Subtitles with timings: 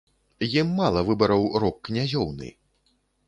[0.61, 2.49] Ім мала выбараў рок-князёўны!